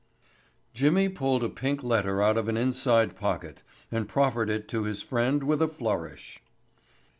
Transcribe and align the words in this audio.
'"Jimmy 0.73 1.09
pulled 1.09 1.43
a 1.43 1.47
pink 1.49 1.83
letter 1.83 2.23
out 2.23 2.35
of 2.35 2.47
an 2.47 2.57
inside 2.57 3.15
pocket 3.15 3.61
and 3.91 4.09
proffered 4.09 4.49
it 4.49 4.67
to 4.69 4.85
his 4.85 5.03
friend 5.03 5.43
with 5.43 5.61
a 5.61 5.67
flourish. 5.67 6.39